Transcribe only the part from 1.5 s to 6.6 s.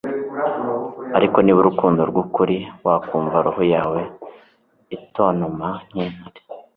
urukundo rwukuri, wakumva roho yawe itontoma nkintare